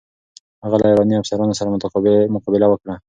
[0.63, 1.67] هغه له ایراني افسرانو سره
[2.35, 2.93] مقابله وکړه.